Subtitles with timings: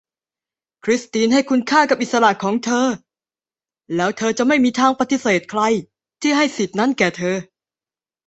[0.83, 2.87] คริสทีนให้คุณค่ากับอิสระของเธอ
[3.95, 5.61] แล้วเธอจะไม่มีทางปฏิเสธใคร
[6.21, 7.35] ที่ให้สิทธิ์นั้นแก่เธอ